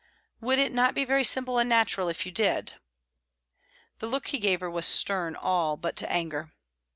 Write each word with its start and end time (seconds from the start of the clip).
"Would 0.39 0.57
it 0.57 0.73
not 0.73 0.95
be 0.95 1.05
very 1.05 1.23
simple 1.23 1.59
and 1.59 1.69
natural 1.69 2.09
if 2.09 2.25
you 2.25 2.31
did?" 2.31 2.73
The 3.99 4.07
look 4.07 4.29
he 4.29 4.39
gave 4.39 4.61
her 4.61 4.71
was 4.71 4.87
stern 4.87 5.35
all 5.35 5.77
but 5.77 5.95
to 5.97 6.11
anger. 6.11 6.49